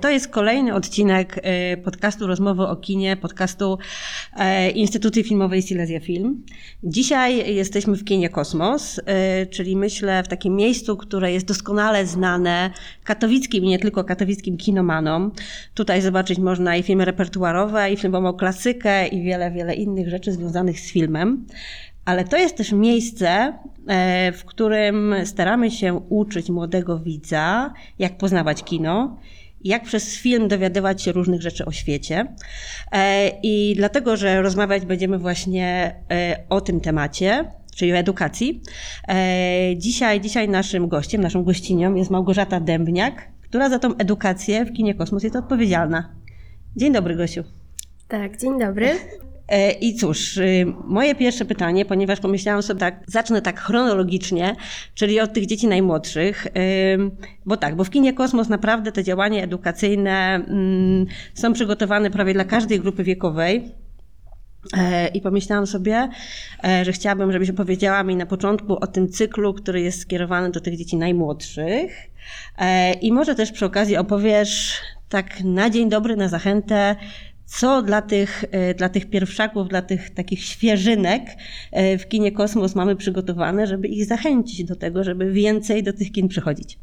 [0.00, 3.78] To jest kolejny odcinek e, podcastu Rozmowy o kinie, podcastu
[4.36, 6.44] e, Instytucji Filmowej Silesia Film.
[6.82, 12.70] Dzisiaj jesteśmy w kinie Kosmos, e, czyli myślę w takim miejscu, które jest doskonale znane
[13.04, 15.32] katowickim i nie tylko katowickim kinomanom.
[15.74, 20.80] Tutaj zobaczyć można i filmy repertuarowe, i filmową klasykę, i wiele, wiele innych rzeczy związanych
[20.80, 21.46] z filmem.
[22.04, 23.58] Ale to jest też miejsce,
[24.32, 29.18] w którym staramy się uczyć młodego widza, jak poznawać kino
[29.68, 32.26] jak przez film dowiadywać się różnych rzeczy o świecie.
[32.92, 37.44] E, I dlatego, że rozmawiać będziemy właśnie e, o tym temacie,
[37.76, 38.62] czyli o edukacji.
[39.08, 44.72] E, dzisiaj, dzisiaj naszym gościem, naszą gościnią jest Małgorzata Dębniak, która za tą edukację w
[44.72, 46.12] Kinie Kosmos jest odpowiedzialna.
[46.76, 47.44] Dzień dobry, Gosiu.
[48.08, 48.90] Tak, dzień dobry.
[49.48, 54.56] E, I cóż, y, moje pierwsze pytanie, ponieważ pomyślałam sobie tak, zacznę tak chronologicznie,
[54.94, 56.50] czyli od tych dzieci najmłodszych, y,
[57.46, 62.44] bo tak, bo w kinie Kosmos naprawdę te działania edukacyjne mm, są przygotowane prawie dla
[62.44, 63.72] każdej grupy wiekowej.
[64.76, 66.08] E, I pomyślałam sobie,
[66.64, 70.60] e, że chciałabym, żebyś opowiedziała mi na początku o tym cyklu, który jest skierowany do
[70.60, 72.08] tych dzieci najmłodszych.
[73.00, 76.96] I może też przy okazji opowiesz tak na dzień dobry, na zachętę,
[77.48, 81.22] co dla tych, e, dla tych pierwszaków, dla tych takich świeżynek
[81.72, 86.12] e, w kinie Kosmos mamy przygotowane, żeby ich zachęcić do tego, żeby więcej do tych
[86.12, 86.78] kin przychodzić.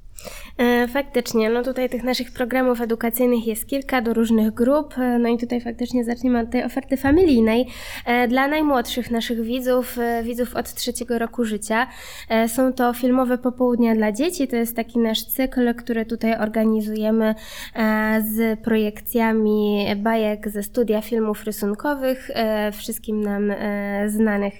[0.57, 5.29] E, faktycznie, no tutaj tych naszych programów edukacyjnych jest kilka do różnych grup, e, no
[5.29, 7.67] i tutaj faktycznie zaczniemy od tej oferty familijnej.
[8.05, 11.87] E, dla najmłodszych naszych widzów, widzów od trzeciego roku życia,
[12.47, 14.47] są to filmowe popołudnia dla dzieci.
[14.47, 17.35] To jest taki nasz cykl, który tutaj organizujemy
[18.33, 22.29] z projekcjami bajek ze studia filmów rysunkowych,
[22.73, 23.53] wszystkim nam
[24.07, 24.53] znanych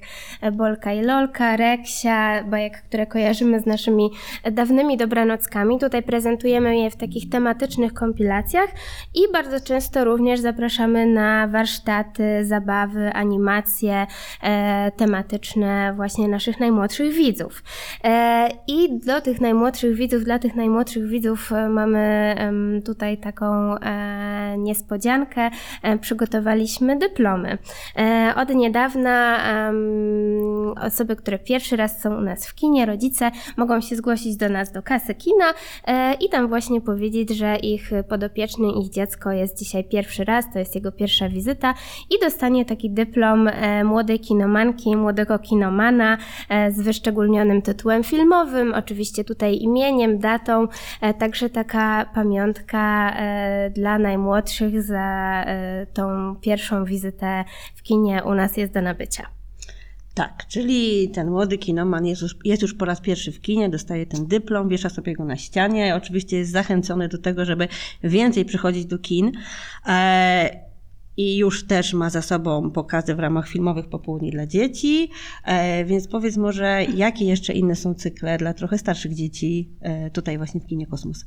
[0.54, 4.10] Bolka i Lolka, Reksia, bajek, które kojarzymy z naszymi
[4.52, 4.98] dawnymi
[5.46, 8.70] dobranockami Tutaj prezentujemy je w takich tematycznych kompilacjach
[9.16, 14.08] i bardzo często również zapraszamy na warsztaty, zabawy, animacje
[14.44, 17.64] e, tematyczne właśnie naszych najmłodszych widzów.
[18.04, 22.36] E, I do tych najmłodszych widzów, dla tych najmłodszych widzów e, mamy
[22.86, 25.50] tutaj taką e, niespodziankę.
[25.84, 27.58] E, przygotowaliśmy dyplomy.
[28.36, 29.40] Od niedawna
[30.82, 34.72] osoby, które pierwszy raz są u nas w kinie, rodzice mogą się zgłosić do nas
[34.72, 35.35] do kasy kina
[35.88, 40.60] E, i tam właśnie powiedzieć, że ich podopieczny, ich dziecko jest dzisiaj pierwszy raz, to
[40.60, 41.74] jest jego pierwsza wizyta
[42.10, 46.18] i dostanie taki dyplom e, młodej kinomanki, młodego kinomana
[46.50, 50.68] e, z wyszczególnionym tytułem filmowym, oczywiście tutaj imieniem, datą,
[51.20, 53.16] także taka pamiątka
[53.72, 55.46] dla najmłodszych za
[55.94, 59.45] tą pierwszą wizytę w kinie u nas jest do nabycia.
[60.16, 64.06] Tak, czyli ten młody kinoman jest już, jest już po raz pierwszy w kinie, dostaje
[64.06, 65.96] ten dyplom, wiesza sobie go na ścianie.
[65.96, 67.68] Oczywiście jest zachęcony do tego, żeby
[68.04, 69.32] więcej przychodzić do kin.
[69.86, 70.66] E,
[71.18, 75.12] i już też ma za sobą pokazy w ramach filmowych popołudni dla dzieci.
[75.46, 80.38] E, więc powiedz może, jakie jeszcze inne są cykle dla trochę starszych dzieci e, tutaj
[80.38, 81.26] właśnie w kinie Kosmos?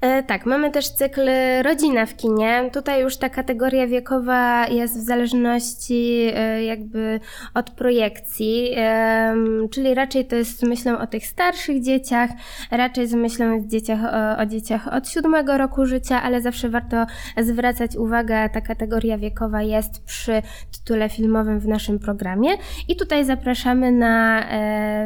[0.00, 1.30] E, tak, mamy też cykl
[1.62, 2.70] Rodzina w kinie.
[2.72, 7.20] Tutaj już ta kategoria wiekowa jest w zależności e, jakby
[7.54, 9.34] od projekcji, e,
[9.70, 12.30] czyli raczej to jest z myślą o tych starszych dzieciach,
[12.70, 14.00] raczej z myślą o dzieciach,
[14.38, 20.04] o, dzieciach od siódmego roku życia, ale zawsze warto zwracać uwagę, ta kategoria wiekowa jest
[20.04, 20.42] przy
[20.72, 22.50] tytule filmowym w naszym programie.
[22.88, 24.44] I tutaj zapraszamy na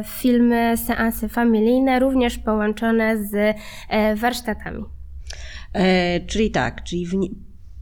[0.05, 3.55] filmy, seanse familijne, również połączone z
[4.15, 4.42] warsztatami.
[5.73, 7.15] E, czyli tak, czyli w,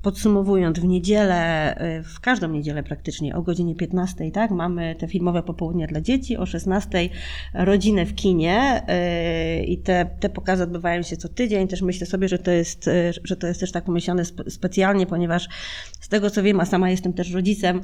[0.01, 5.43] Podsumowując, w niedzielę, e, w każdą niedzielę praktycznie o godzinie 15, tak, mamy te filmowe
[5.43, 7.09] popołudnia dla dzieci, o 16
[7.53, 11.67] rodzinę w kinie e, i te, te pokazy odbywają się co tydzień.
[11.67, 15.47] Też myślę sobie, że to jest, e, że to jest też tak pomyślane specjalnie, ponieważ
[15.99, 17.81] z tego co wiem, a sama jestem też rodzicem,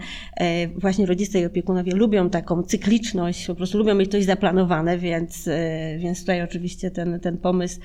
[0.76, 5.50] właśnie rodzice i opiekunowie lubią taką cykliczność, po prostu lubią mieć coś zaplanowane, więc,
[5.98, 7.80] więc tutaj oczywiście ten, ten pomysł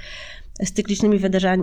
[0.60, 1.19] z cyklicznymi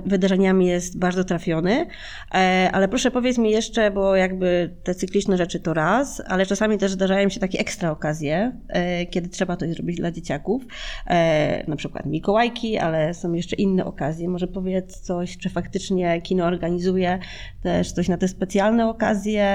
[0.06, 1.88] wydarzeniami jest bardzo trafiony.
[2.34, 6.78] E, ale proszę powiedz mi jeszcze, bo jakby te cykliczne rzeczy to raz, ale czasami
[6.78, 10.64] też zdarzają się takie ekstra okazje, e, kiedy trzeba coś zrobić dla dzieciaków.
[11.08, 14.30] E, na przykład Mikołajki, ale są jeszcze inne okazje.
[14.30, 17.20] Może powiedz coś, czy faktycznie kino organizuje
[17.64, 19.50] też coś na te specjalne okazje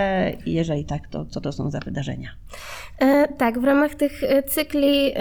[0.46, 2.28] jeżeli tak, to co to są za wydarzenia?
[3.38, 5.12] tak, w ramach tych cykli,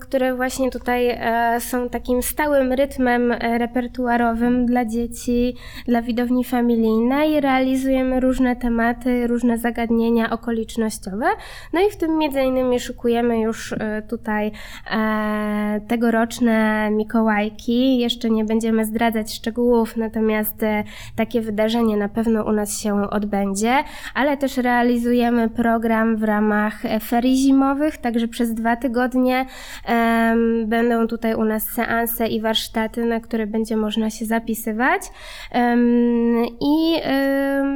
[0.00, 1.18] które właśnie tutaj
[1.60, 5.54] są takim stałym rytmem, filmem e, repertuarowym dla dzieci,
[5.86, 7.40] dla widowni familijnej.
[7.40, 11.26] Realizujemy różne tematy, różne zagadnienia okolicznościowe.
[11.72, 14.52] No i w tym między innymi szykujemy już e, tutaj
[14.90, 17.98] e, tegoroczne Mikołajki.
[17.98, 20.64] Jeszcze nie będziemy zdradzać szczegółów, natomiast
[21.16, 23.84] takie wydarzenie na pewno u nas się odbędzie,
[24.14, 29.46] ale też realizujemy program w ramach ferii zimowych, także przez dwa tygodnie
[30.66, 35.02] będą tutaj u nas seanse i warsztaty, na które będzie można się zapisywać.
[36.60, 36.94] I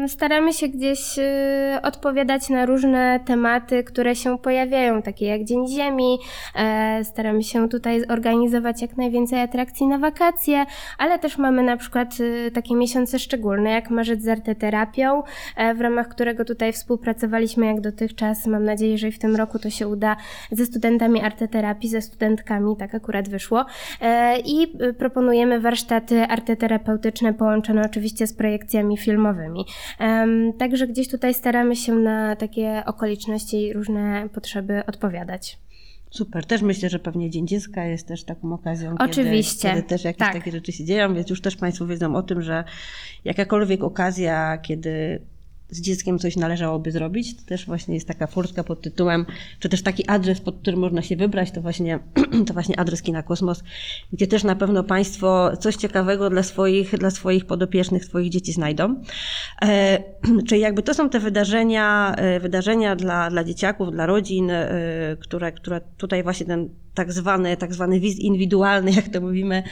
[0.09, 6.19] staramy się gdzieś e, odpowiadać na różne tematy, które się pojawiają, takie jak Dzień Ziemi.
[6.55, 10.67] E, staramy się tutaj organizować jak najwięcej atrakcji na wakacje,
[10.99, 12.15] ale też mamy na przykład
[12.47, 15.23] e, takie miesiące szczególne, jak marzec z arteterapią,
[15.57, 18.47] e, w ramach którego tutaj współpracowaliśmy jak dotychczas.
[18.47, 20.17] Mam nadzieję, że i w tym roku to się uda
[20.51, 23.65] ze studentami arteterapii, ze studentkami, tak akurat wyszło.
[24.01, 29.65] E, I e, proponujemy warsztaty arteterapeutyczne połączone oczywiście z projekcjami filmowymi.
[30.59, 35.59] Także gdzieś tutaj staramy się na takie okoliczności i różne potrzeby odpowiadać.
[36.11, 36.47] Super.
[36.47, 39.69] Też myślę, że pewnie Dzień Dziecka jest też taką okazją, Oczywiście.
[39.69, 40.33] Kiedy, kiedy też jakieś Tak.
[40.33, 42.65] takie rzeczy się dzieją, więc już też Państwo wiedzą o tym, że
[43.25, 45.23] jakakolwiek okazja, kiedy
[45.73, 49.27] z dzieckiem coś należałoby zrobić, to też właśnie jest taka furtka pod tytułem,
[49.59, 51.99] czy też taki adres, pod którym można się wybrać, to właśnie,
[52.47, 53.63] to właśnie adres Kina Kosmos,
[54.13, 59.03] gdzie też na pewno Państwo coś ciekawego dla swoich, dla swoich podopiecznych, swoich dzieci znajdą.
[59.63, 60.03] E,
[60.49, 64.71] czyli jakby to są te wydarzenia, e, wydarzenia dla, dla dzieciaków, dla rodzin, e,
[65.21, 69.63] które, które tutaj właśnie ten tak zwany, tak zwany wiz indywidualny, jak to mówimy,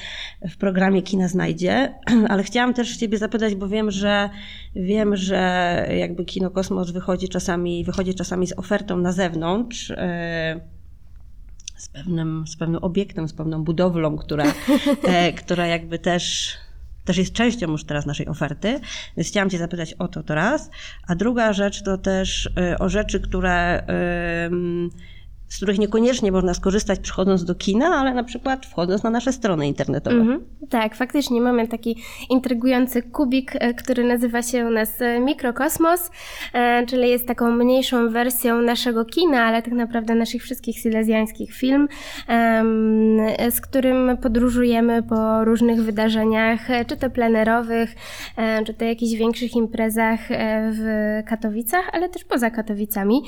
[0.50, 1.94] w programie Kina znajdzie.
[2.30, 4.30] Ale chciałam też Ciebie zapytać, bo wiem, że
[4.76, 9.90] wiem, że jakby Kino Kosmos wychodzi czasami, wychodzi czasami z ofertą na zewnątrz.
[9.90, 10.60] e,
[11.76, 14.44] Z pewnym, z pewnym obiektem, z pewną budowlą, która,
[15.04, 16.56] e, która jakby też
[17.04, 18.80] też jest częścią już teraz naszej oferty,
[19.16, 20.70] więc chciałam Cię zapytać o to teraz.
[21.08, 23.84] A druga rzecz to też y, o rzeczy, które,
[25.50, 29.68] z których niekoniecznie można skorzystać przychodząc do kina, ale na przykład wchodząc na nasze strony
[29.68, 30.16] internetowe.
[30.16, 30.40] Mhm.
[30.70, 31.96] Tak, faktycznie mamy taki
[32.30, 36.10] intrygujący kubik, e, który nazywa się u nas e, Mikrokosmos,
[36.52, 41.88] e, czyli jest taką mniejszą wersją naszego kina, ale tak naprawdę naszych wszystkich silezjańskich film,
[43.50, 47.94] z którym podróżujemy po różnych wydarzeniach, czy to plenerowych,
[48.66, 50.20] czy to jakichś większych imprezach
[50.72, 53.22] w Katowicach, ale też poza Katowicami.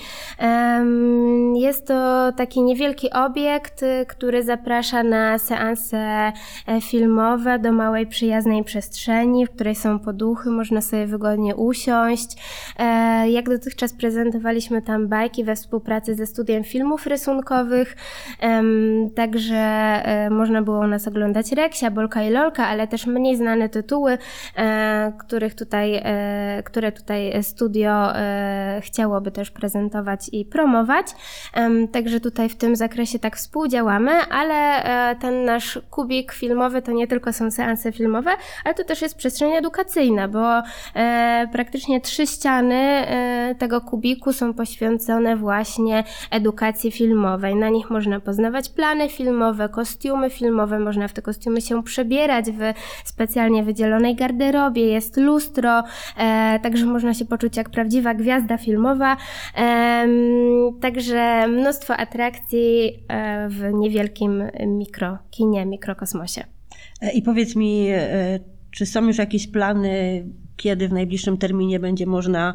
[1.55, 6.32] Jest to taki niewielki obiekt, y, który zaprasza na seanse
[6.67, 12.37] e, filmowe do małej przyjaznej przestrzeni, w której są poduchy, można sobie wygodnie usiąść.
[12.79, 17.97] E, Jak dotychczas prezentowaliśmy tam bajki we współpracy ze studiem filmów rysunkowych,
[19.14, 23.69] także e, można było u nas oglądać Reksia, Bolka i Lolka, ale też mniej znane
[23.69, 24.19] tytuły,
[25.19, 26.03] których tutaj,
[26.64, 28.12] które tutaj studio
[28.81, 31.06] chciałoby też prezentować i promować.
[32.02, 34.54] Także tutaj w tym zakresie tak współdziałamy, ale
[35.10, 38.31] e, ten nasz kubik filmowy to nie tylko są seanse filmowe,
[38.64, 40.62] ale to też jest przestrzeń edukacyjna, bo
[40.94, 47.56] e, praktycznie trzy ściany e, tego kubiku są poświęcone właśnie edukacji filmowej.
[47.56, 52.60] Na nich można poznawać plany filmowe, kostiumy filmowe, można w te kostiumy się przebierać w
[53.04, 55.82] specjalnie wydzielonej garderobie, jest lustro,
[56.62, 59.16] także można się poczuć jak prawdziwa gwiazda filmowa.
[60.81, 66.45] Także mnóstwo atrakcji e, w niewielkim mikrokinie, mikrokosmosie.
[67.00, 68.40] E, I powiedz mi, e,
[68.71, 70.25] czy są już jakieś plany,
[70.57, 72.55] kiedy w najbliższym terminie będzie można,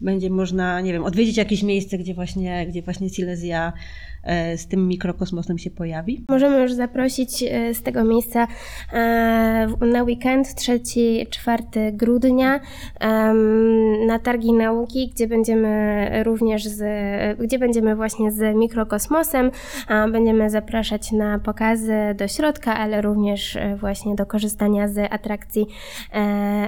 [0.00, 3.72] będzie można, nie wiem, odwiedzić jakieś miejsce, gdzie właśnie, gdzie właśnie Silesia
[4.56, 6.24] z tym mikrokosmosem się pojawi?
[6.28, 8.46] Możemy już zaprosić e, z tego miejsca
[8.92, 12.60] e, na weekend 3-4 grudnia
[14.06, 16.82] na targi nauki, gdzie będziemy również z,
[17.38, 19.50] gdzie będziemy właśnie z mikrokosmosem.
[20.12, 25.66] Będziemy zapraszać na pokazy do środka, ale również e, właśnie do korzystania z atrakcji
[26.12, 26.16] e,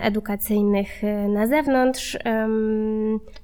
[0.03, 2.19] edukacyjnych e, na zewnątrz.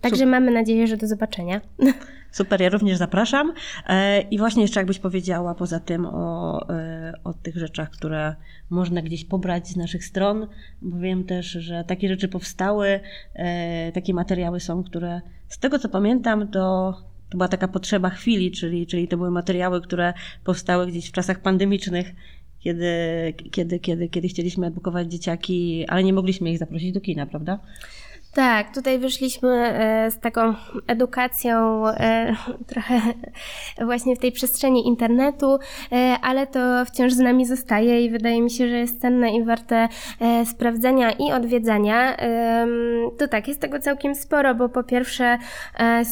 [0.00, 1.61] Także mamy nadzieję, że do zobaczenia.
[2.35, 3.53] Super, ja również zapraszam.
[3.87, 8.35] E, I właśnie jeszcze jakbyś powiedziała poza tym o, e, o tych rzeczach, które
[8.71, 10.47] można gdzieś pobrać z naszych stron,
[10.83, 13.00] bo wiem też, że takie rzeczy powstały,
[13.35, 16.95] e, takie materiały są, które z tego co pamiętam, to,
[17.31, 20.14] to była taka potrzeba chwili, czyli, czyli to były materiały, które
[20.45, 22.14] powstały gdzieś w czasach pandemicznych.
[22.61, 22.88] Kiedy,
[23.50, 27.59] kiedy, kiedy, kiedy chcieliśmy edukować dzieciaki, ale nie mogliśmy ich zaprosić do kina, prawda?
[28.35, 30.55] Tak, tutaj wyszliśmy e, z taką
[30.87, 32.37] edukacją e,
[32.73, 33.00] trochę
[33.85, 35.59] właśnie w tej przestrzeni internetu,
[35.93, 39.45] e, ale to wciąż z nami zostaje i wydaje mi się, że jest cenne i
[39.45, 39.88] warte
[40.45, 42.17] sprawdzenia i odwiedzania.
[43.19, 45.38] To tak, jest tego całkiem sporo, bo po pierwsze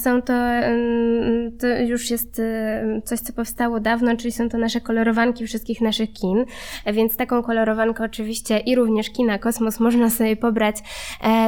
[0.03, 0.33] są to,
[1.61, 2.43] to już jest
[3.05, 6.45] coś, co powstało dawno, czyli są to nasze kolorowanki wszystkich naszych kin,
[6.87, 10.77] więc taką kolorowankę oczywiście i również kina Kosmos można sobie pobrać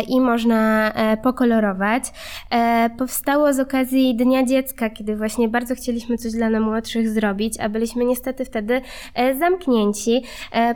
[0.08, 0.63] i można
[0.94, 2.04] E, pokolorować.
[2.50, 7.68] E, powstało z okazji Dnia Dziecka, kiedy właśnie bardzo chcieliśmy coś dla najmłodszych zrobić, a
[7.68, 8.80] byliśmy niestety wtedy
[9.14, 10.22] e, zamknięci.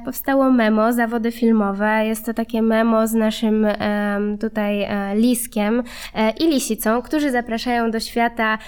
[0.04, 2.06] Powstało memo, zawody filmowe.
[2.06, 3.66] Jest to takie memo z naszym
[4.40, 5.82] tutaj Liskiem
[6.40, 8.58] i Lisicą, którzy zapraszają do świata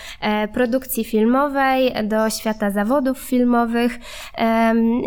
[0.52, 3.98] produkcji filmowej, do świata zawodów filmowych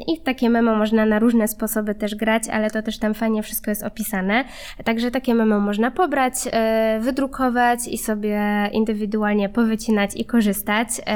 [0.08, 3.72] i takie memo można na różne sposoby też grać, ale to też tam fajnie wszystko
[3.72, 4.46] jest opisane.
[4.84, 8.42] Także takie memo można pobrać, e, wydrukować i sobie
[8.72, 10.88] indywidualnie powycinać i korzystać.
[11.00, 11.12] E,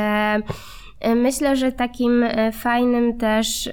[0.99, 3.69] e, myślę, że takim fajnym też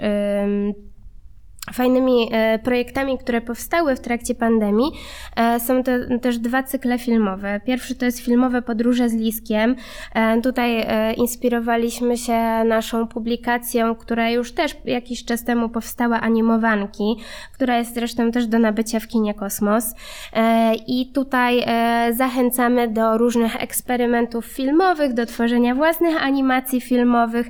[1.73, 4.93] Fajnymi e, projektami, które powstały w trakcie pandemii,
[5.37, 7.61] e, są te, też dwa cykle filmowe.
[7.67, 9.77] Pierwszy to jest filmowe Podróże z Liskiem.
[10.15, 17.17] E, tutaj inspirowaliśmy się naszą publikacją, która już też jakiś czas temu powstała, animowanki,
[17.53, 19.95] która jest zresztą też do nabycia w kinie Kosmos.
[20.87, 21.65] I tutaj
[22.13, 27.47] zachęcamy do różnych eksperymentów filmowych, do tworzenia własnych animacji filmowych.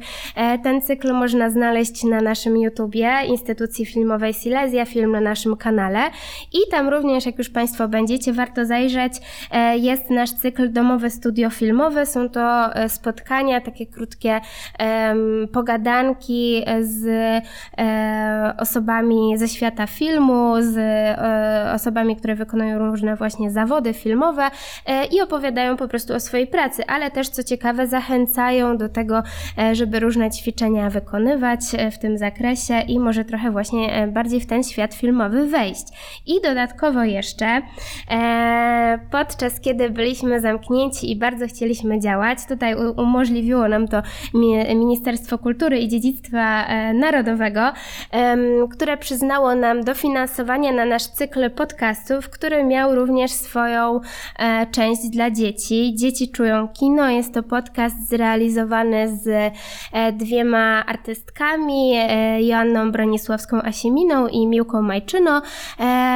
[0.63, 6.01] Ten cykl można znaleźć na naszym YouTubie Instytucji Filmowej filmowej Silesia Film na naszym kanale.
[6.53, 9.13] I tam również, jak już Państwo będziecie, warto zajrzeć,
[9.51, 12.07] e, jest nasz cykl Domowe Studio Filmowe.
[12.07, 14.41] Są to e, spotkania, takie krótkie
[15.53, 17.07] pogadanki z
[17.79, 20.77] e, osobami ze świata filmu, z
[21.75, 24.51] osobami, które wykonują różne właśnie zawody filmowe
[25.13, 29.23] i opowiadają po prostu o swojej pracy, ale też co ciekawe zachęcają do tego,
[29.73, 31.61] żeby różne ćwiczenia wykonywać
[31.93, 35.87] w tym zakresie i może trochę właśnie bardziej w ten świat filmowy wejść.
[36.27, 37.63] I dodatkowo jeszcze
[38.11, 44.03] e, podczas kiedy byliśmy zamknięci i bardzo chcieliśmy działać, tutaj umożliwiło nam to
[44.75, 47.73] Ministerstwo Kultury i Dziedzictwa e, Narodowego,
[48.71, 54.01] które przyznało nam dofinansowanie na nasz cykl podcastów, który miał również swoją
[54.71, 55.95] część dla dzieci.
[55.97, 57.11] Dzieci czują kino.
[57.11, 59.55] Jest to podcast zrealizowany z
[60.13, 61.95] dwiema artystkami,
[62.41, 65.43] Joanną Bronisławską-Asiewiczą Sieminą i Miłką Majczyno.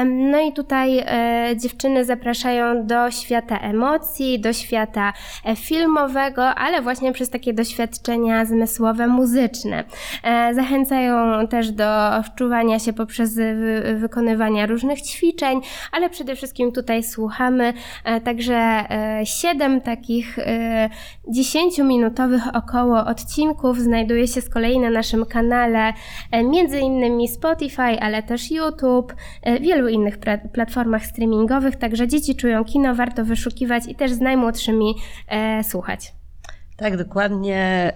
[0.05, 5.13] No i tutaj e, dziewczyny zapraszają do świata emocji, do świata
[5.45, 9.85] e, filmowego, ale właśnie przez takie doświadczenia zmysłowe, muzyczne.
[10.23, 11.85] E, zachęcają też do
[12.23, 13.39] wczuwania się poprzez
[13.95, 15.61] wykonywania różnych ćwiczeń,
[15.93, 17.73] ale przede wszystkim tutaj słuchamy.
[18.25, 18.85] Także
[19.25, 20.39] siedem takich
[21.29, 25.93] dziesięciominutowych około odcinków znajduje się z kolei na naszym kanale,
[26.45, 30.19] między innymi Spotify, Spotify, ale też YouTube, e, wielu innych
[30.53, 34.95] platformach streamingowych, także dzieci czują kino, warto wyszukiwać i też z najmłodszymi
[35.29, 36.13] e, słuchać.
[36.77, 37.93] Tak, dokładnie.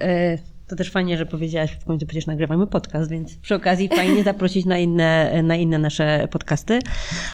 [0.72, 4.66] To też fajnie, że powiedziałaś, w końcu przecież nagrywamy podcast, więc przy okazji fajnie zaprosić
[4.66, 6.78] na inne, na inne nasze podcasty.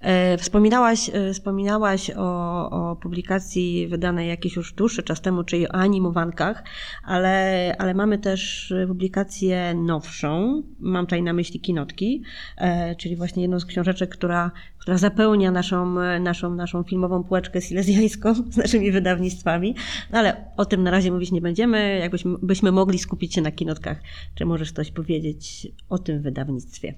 [0.02, 5.72] E, wspominałaś, e, wspominałaś o, o publikacji wydanej jakiś już dłuższy czas temu, czyli o
[5.72, 6.64] animowankach,
[7.04, 12.22] ale, ale mamy też publikację nowszą, mam tutaj na myśli Kinotki,
[12.56, 14.50] e, czyli właśnie jedną z książeczek, która,
[14.88, 19.74] która zapełnia naszą, naszą, naszą filmową półeczkę silezjańską z naszymi wydawnictwami,
[20.12, 23.50] no ale o tym na razie mówić nie będziemy, jakbyśmy byśmy mogli skupić się na
[23.50, 24.02] kinotkach.
[24.34, 26.94] Czy możesz coś powiedzieć o tym wydawnictwie?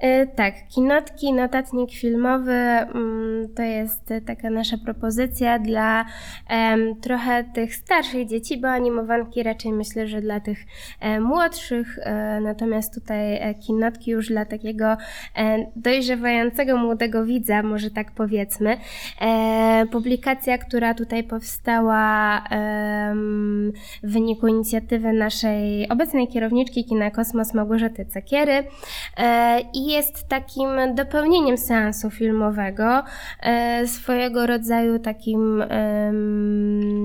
[0.00, 6.04] E, tak, kinotki, notatnik filmowy mm, to jest taka nasza propozycja dla
[7.02, 10.58] trochę tych starszych dzieci, bo animowanki raczej myślę, że dla tych
[11.00, 14.96] e, młodszych, e, natomiast tutaj kinotki już dla takiego
[15.76, 18.76] dojrzewającego młodego widza, może tak powiedzmy.
[19.92, 22.42] Publikacja, która tutaj powstała
[24.02, 28.64] w wyniku inicjatywy naszej obecnej kierowniczki Kina Kosmos Małgorzaty Cekiery
[29.74, 33.02] i jest takim dopełnieniem seansu filmowego,
[33.40, 35.64] e, swojego rodzaju takim.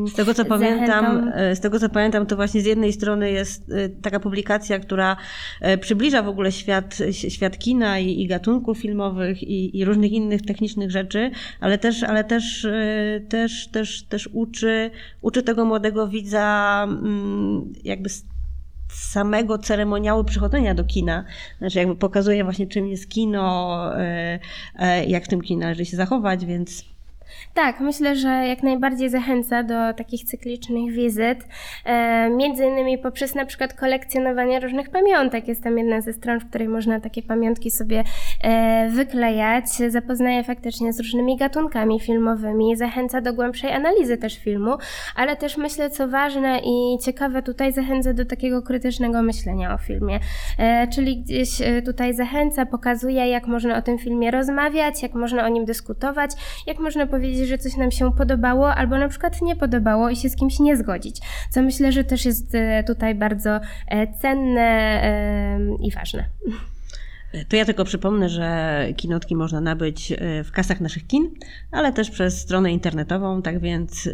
[0.08, 3.72] Z tego co pamiętam, e, z tego co pamiętam, to właśnie z jednej strony jest
[3.72, 5.18] e, taka publikacja, która
[5.82, 10.92] przybliża w ogóle świat, świat kina i, i gatunków filmowych i, i, różnych innych technicznych
[10.92, 12.68] rzeczy, ale też, ale też,
[13.30, 18.10] też, też, też uczy, uczy tego młodego widza mm, jakby
[18.96, 21.26] samego ceremoniału przychodzenia do kina.
[21.58, 24.40] Znaczy jakby pokazuje właśnie czym jest kino, e,
[24.76, 26.95] e, jak w tym kinie należy się zachować, więc
[27.54, 31.48] Tak, myślę, że jak najbardziej zachęca do takich cyklicznych wizyt,
[31.86, 35.48] e, między innymi poprzez na przykład kolekcjonowanie różnych pamiątek.
[35.48, 38.04] Jest tam jedna ze stron, w której można takie pamiątki sobie
[38.44, 39.66] e, wyklejać.
[39.90, 44.78] Zapoznaje faktycznie z różnymi gatunkami filmowymi, zachęca do głębszej analizy też filmu,
[45.16, 50.20] ale też myślę, co ważne i ciekawe tutaj, zachęca do takiego krytycznego myślenia o filmie.
[50.58, 55.46] E, czyli gdzieś e, tutaj zachęca, pokazuje, jak można o tym filmie rozmawiać, jak można
[55.46, 56.32] o nim dyskutować,
[56.68, 60.30] jak można powiedzieć, że coś nam się podobało, albo na przykład nie podobało i się
[60.30, 61.22] z kimś nie zgodzić.
[61.50, 66.26] Co myślę, że też jest e, tutaj bardzo e, cenne e, i ważne.
[67.50, 70.14] To ja tylko przypomnę, że kinotki można nabyć
[70.44, 71.32] w kasach naszych kin,
[71.72, 74.10] ale też przez stronę internetową, tak więc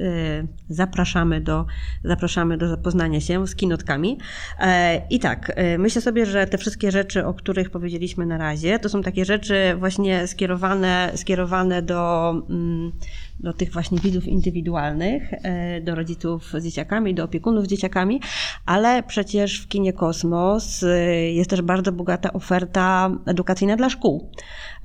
[0.69, 1.65] zapraszamy do,
[2.03, 4.17] zapraszamy do zapoznania się z kinotkami.
[5.09, 9.01] I tak, myślę sobie, że te wszystkie rzeczy, o których powiedzieliśmy na razie, to są
[9.01, 12.91] takie rzeczy właśnie skierowane, skierowane do mm,
[13.43, 18.21] do tych właśnie widzów indywidualnych, e, do rodziców z dzieciakami, do opiekunów z dzieciakami,
[18.65, 24.31] ale przecież w kinie Kosmos e, jest też bardzo bogata oferta edukacyjna dla szkół.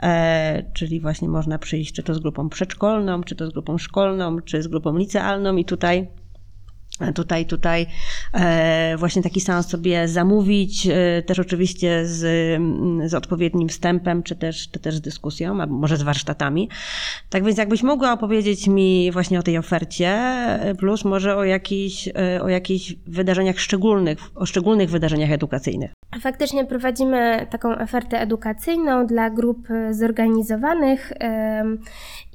[0.03, 4.41] E, czyli właśnie można przyjść czy to z grupą przedszkolną, czy to z grupą szkolną,
[4.41, 6.09] czy z grupą licealną i tutaj
[7.15, 7.87] Tutaj, tutaj
[8.33, 12.21] e, właśnie taki seans sobie zamówić, e, też oczywiście z,
[13.11, 16.69] z odpowiednim wstępem, czy też, czy też z dyskusją, albo może z warsztatami.
[17.31, 22.09] Tak więc jakbyś mogła opowiedzieć mi właśnie o tej ofercie, e, plus może o jakichś,
[22.43, 25.93] o jakichś wydarzeniach szczególnych, o szczególnych wydarzeniach edukacyjnych.
[26.21, 31.13] Faktycznie prowadzimy taką ofertę edukacyjną dla grup zorganizowanych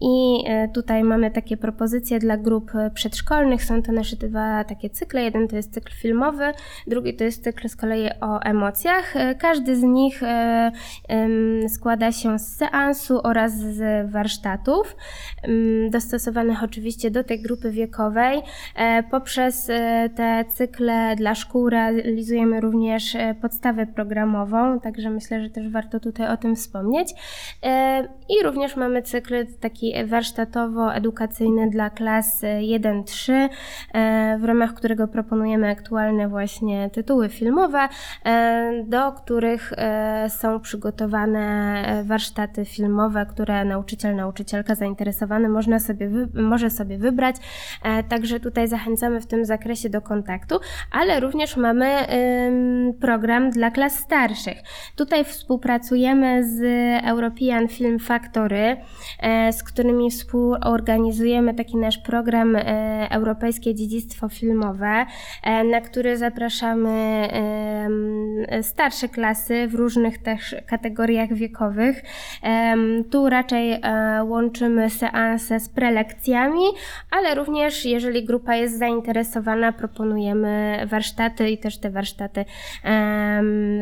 [0.01, 0.43] i
[0.73, 3.63] tutaj mamy takie propozycje dla grup przedszkolnych.
[3.63, 5.23] Są to nasze dwa takie cykle.
[5.23, 6.43] Jeden to jest cykl filmowy,
[6.87, 9.13] drugi to jest cykl z kolei o emocjach.
[9.39, 10.21] Każdy z nich
[11.67, 14.11] składa się z seansu oraz z
[14.81, 14.95] warsztatów,
[15.89, 18.41] dostosowanych oczywiście do tej grupy wiekowej.
[18.75, 25.49] E, poprzez e, te cykle dla szkół realizujemy również e, podstawę programową, także myślę, że
[25.49, 27.13] też warto tutaj o tym wspomnieć.
[28.29, 33.33] I również mamy cykl taki warsztatowo-edukacyjny dla klas 1-3,
[33.93, 37.87] e, w ramach którego proponujemy aktualne właśnie tytuły filmowe,
[38.85, 39.73] do których
[40.29, 47.35] są przygotowane warsztaty filmowe, które nauczyciel, nauczycielka zainteresowany można sobie może sobie wybrać.
[48.09, 50.59] Także tutaj zachęcamy w tym zakresie do kontaktu,
[50.91, 51.87] ale również mamy
[52.99, 54.57] program dla klas starszych.
[54.95, 56.61] Tutaj współpracujemy z
[57.05, 58.77] European Film Factory,
[59.19, 62.61] e, z którymi współorganizujemy taki nasz program e,
[63.11, 65.05] Europejskie Dziedzictwo Filmowe,
[65.43, 66.91] e, na który zapraszamy
[68.61, 72.01] starsze klasy w różnych też kategoriach wiekowych.
[73.11, 73.81] Tu raczej
[74.61, 76.63] łączymy seanse z prelekcjami,
[77.11, 82.45] ale również jeżeli grupa jest zainteresowana, proponujemy warsztaty i też te warsztaty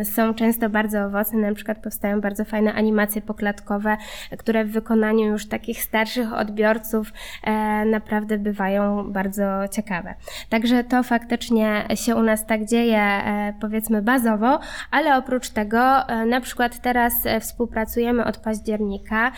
[0.03, 3.97] są często bardzo owocne, na przykład powstają bardzo fajne animacje poklatkowe,
[4.37, 7.13] które w wykonaniu już takich starszych odbiorców
[7.43, 10.13] e, naprawdę bywają bardzo ciekawe.
[10.49, 14.59] Także to faktycznie się u nas tak dzieje, e, powiedzmy bazowo,
[14.91, 19.31] ale oprócz tego e, na przykład teraz współpracujemy od października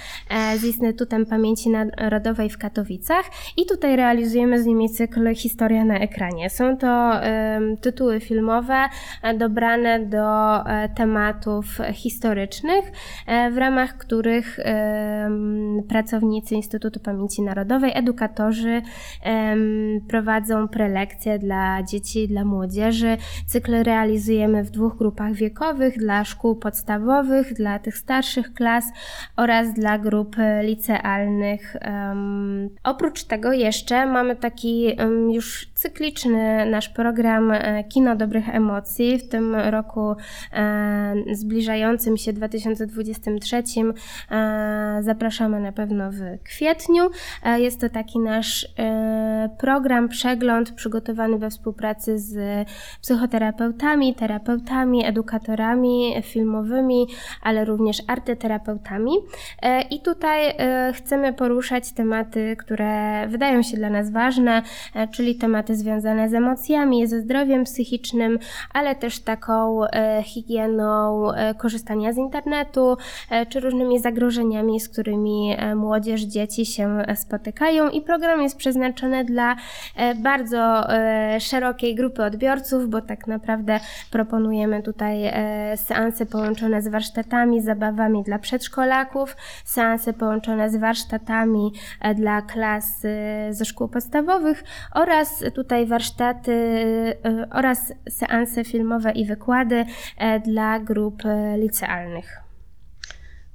[0.57, 3.25] z Instytutem Pamięci Narodowej w Katowicach
[3.57, 6.49] i tutaj realizujemy z nimi cykl Historia na ekranie.
[6.49, 7.11] Są to
[7.81, 8.75] tytuły filmowe
[9.37, 12.91] dobrane do e, tematów historycznych,
[13.27, 14.59] e, w ramach których
[15.89, 18.81] pracownicy Instytutu Pamięci Narodowej, edukatorzy
[20.07, 23.17] prowadzą prelekcje dla dzieci dla młodzieży.
[23.47, 28.85] Cykl realizujemy w dwóch grupach wiekowych, dla szkół podstawowych, dla tych starszych klas
[29.37, 31.20] oraz dla grup licealnych.
[32.83, 34.97] Oprócz tego jeszcze mamy taki
[35.31, 39.17] już cykliczny nasz program e, Kino Dobrych Emocji.
[39.17, 40.15] W tym roku
[40.53, 43.63] e, zbliżającym się 2023
[44.31, 47.09] e, zapraszamy na pewno w kwietniu.
[47.57, 48.67] Jest to taki nasz
[49.57, 52.37] program, przegląd przygotowany we współpracy z
[53.01, 57.07] psychoterapeutami, terapeutami, edukatorami filmowymi,
[57.41, 59.11] ale również artyterapeutami.
[59.89, 60.55] I tutaj
[61.11, 64.61] chcemy poruszać tematy, które wydają się dla nas ważne,
[65.11, 68.39] czyli tematy związane z emocjami, ze zdrowiem psychicznym,
[68.73, 72.97] ale też taką e, higieną e, korzystania z internetu,
[73.29, 77.89] e, czy różnymi zagrożeniami, z którymi e, młodzież, dzieci się e, spotykają.
[77.89, 79.55] I program jest przeznaczony dla
[79.95, 83.79] e, bardzo e, szerokiej grupy odbiorców, bo tak naprawdę
[84.11, 91.00] proponujemy tutaj e, seanse połączone z warsztatami, zabawami dla przedszkolaków, seanse połączone z warsztatami
[92.01, 96.51] e, dla klas e, ze szkół podstawowych oraz tutaj warsztaty
[97.25, 99.85] e, oraz seanse filmowe i wykłady
[100.45, 101.23] dla grup
[101.57, 102.50] licealnych.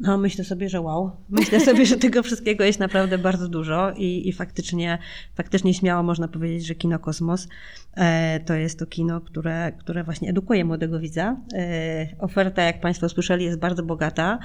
[0.01, 1.11] No, myślę sobie, że wow.
[1.29, 4.99] Myślę sobie, że tego wszystkiego jest naprawdę bardzo dużo i, i faktycznie,
[5.35, 7.49] faktycznie śmiało można powiedzieć, że Kino Kosmos
[7.97, 11.37] e, to jest to kino, które, które właśnie edukuje młodego widza.
[11.55, 14.39] E, oferta, jak Państwo słyszeli, jest bardzo bogata.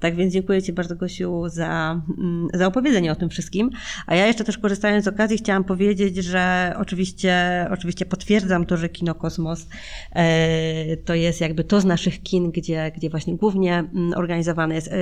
[0.00, 3.70] Tak więc dziękuję Ci bardzo, Gosiu, za, mm, za opowiedzenie o tym wszystkim.
[4.06, 8.88] A ja jeszcze też korzystając z okazji chciałam powiedzieć, że oczywiście, oczywiście potwierdzam to, że
[8.88, 9.68] Kino Kosmos
[10.12, 14.95] e, to jest jakby to z naszych kin, gdzie, gdzie właśnie głównie mm, organizowane jest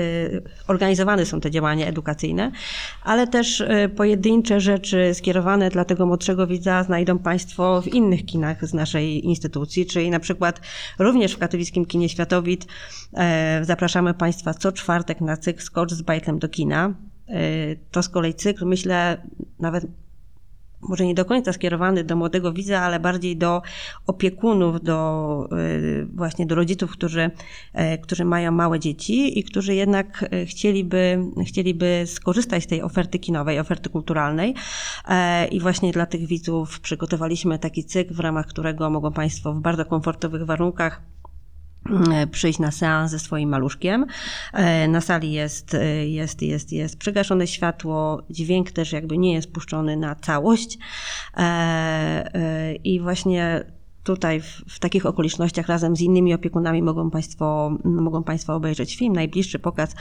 [0.69, 2.51] organizowane są te działania edukacyjne,
[3.03, 8.67] ale też y, pojedyncze rzeczy skierowane dla tego młodszego widza znajdą Państwo w innych kinach
[8.67, 10.61] z naszej instytucji, czyli na przykład
[10.99, 12.67] również w katowickim kinie Światowit
[13.15, 16.95] e, zapraszamy Państwa co czwartek na cykl Skocz z bajtlem do kina.
[17.91, 19.23] To z kolei cykl, myślę,
[19.61, 19.87] nawet
[20.89, 23.63] może nie do końca skierowany do młodego widza, ale bardziej do
[24.07, 27.31] opiekunów, do y, właśnie do rodziców, którzy,
[27.73, 33.19] e, którzy mają małe dzieci i którzy jednak e, chcieliby, chcieliby skorzystać z tej oferty
[33.19, 34.55] kinowej, oferty kulturalnej.
[35.09, 39.61] E, I właśnie dla tych widzów przygotowaliśmy taki cykl, w ramach którego mogą Państwo w
[39.61, 41.03] bardzo komfortowych warunkach
[42.31, 44.07] przyjść na seans ze swoim maluszkiem.
[44.53, 49.53] E, Na sali jest, e, jest, jest, jest przygaszone światło, dźwięk też jakby nie jest
[49.53, 50.79] puszczony na całość.
[51.37, 53.65] E, e, I właśnie
[54.05, 59.13] tutaj w, w takich okolicznościach razem z innymi opiekunami mogą Państwo, mogą Państwo obejrzeć film.
[59.13, 59.95] Najbliższy pokaz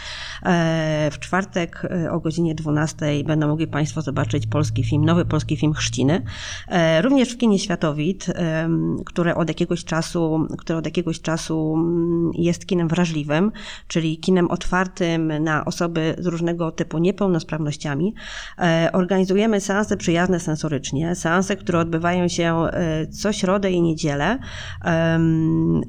[0.44, 5.58] e, w czwartek e, o godzinie 12 będą mogli Państwo zobaczyć polski film, nowy polski
[5.58, 6.24] film Chrzciny.
[6.68, 12.32] E, Również w kinie Światowit, em, które od jakiegoś czasu, które od jakiegoś czasu mm,
[12.34, 13.52] jest kinem wrażliwym,
[13.88, 18.14] czyli kinem otwartym na osoby z różnego typu niepełnosprawnościami.
[18.94, 22.64] Organizujemy seanse przyjazne sensorycznie, seanse, które odbywają się
[23.12, 24.40] co środę i niedzielę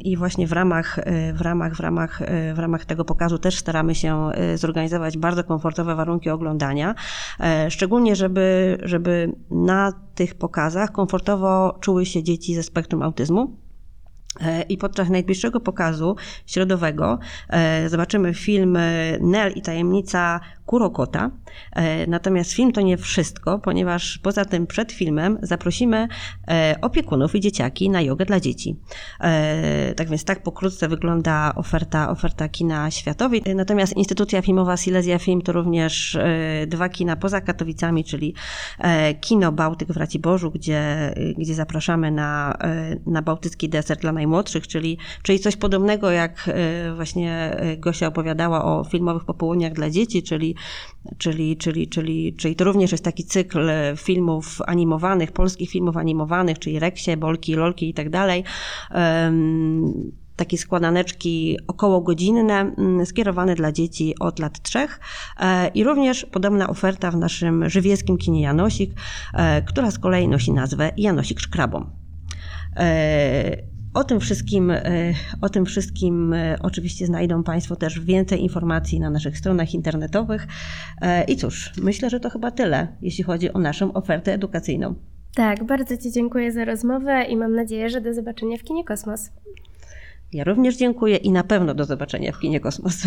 [0.00, 3.58] i właśnie w ramach, e, w ramach, w ramach, e, w ramach tego pokazu też
[3.58, 6.94] staramy się e, zorganizować bardzo komfortowe warunki oglądania,
[7.68, 13.56] szczególnie żeby, żeby na tych pokazach komfortowo czuły się dzieci ze spektrum autyzmu.
[14.68, 17.18] I podczas najbliższego pokazu środowego
[17.86, 18.78] zobaczymy film
[19.20, 21.30] Nel i tajemnica Kurokota.
[21.72, 26.08] E, Natomiast film to nie wszystko, ponieważ poza tym przed filmem zaprosimy
[26.48, 28.76] e, opiekunów i dzieciaki na jogę dla dzieci.
[29.20, 33.42] E, Tak więc tak pokrótce wygląda oferta, oferta kina światowej.
[33.54, 36.18] Natomiast instytucja filmowa Silesia Film to również
[36.66, 38.34] dwa kina poza Katowicami, czyli
[39.20, 42.58] kino Bałtyk w Raciborzu, gdzie, gdzie zapraszamy na,
[43.06, 46.50] na bałtycki deser dla najmłodszych, czyli, czyli coś podobnego jak
[46.96, 50.53] właśnie Gosia opowiadała o filmowych popołudniach dla dzieci, czyli,
[51.18, 56.58] czyli, czyli, czyli, czyli to również jest taki cykl e, filmów animowanych, polskich filmów animowanych,
[56.58, 58.44] czyli Reksie, Bolki, Lolki i tak dalej.
[60.36, 65.00] Takie składaneczki około godzinne, mm, skierowane dla dzieci od lat trzech.
[65.40, 68.90] E, I również podobna oferta w naszym żywieckim kinie Janosik,
[69.34, 71.90] e, która z kolei nosi nazwę Janosik Szkrabą.
[73.94, 79.10] O tym wszystkim, e, o tym wszystkim e, oczywiście znajdą Państwo też więcej informacji na
[79.10, 80.46] naszych stronach internetowych.
[81.00, 84.94] E, I cóż, myślę, że to chyba tyle, jeśli chodzi o naszą ofertę edukacyjną.
[85.34, 89.30] Tak, bardzo Ci dziękuję za rozmowę i mam nadzieję, że do zobaczenia w kinie Kosmos.
[90.32, 93.02] Ja również dziękuję i na pewno do zobaczenia w kinie Kosmos.